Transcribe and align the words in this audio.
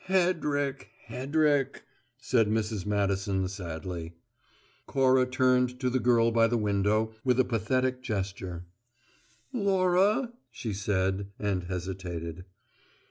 "Hedrick, 0.09 0.87
Hedrick!" 1.09 1.83
said 2.19 2.47
Mrs. 2.47 2.87
Madison 2.87 3.47
sadly. 3.47 4.15
Cora 4.87 5.27
turned 5.27 5.79
to 5.79 5.91
the 5.91 5.99
girl 5.99 6.31
by 6.31 6.47
the 6.47 6.57
window 6.57 7.13
with 7.23 7.39
a 7.39 7.45
pathetic 7.45 8.01
gesture. 8.01 8.65
"Laura" 9.53 10.33
she 10.51 10.73
said, 10.73 11.27
and 11.37 11.65
hesitated. 11.65 12.45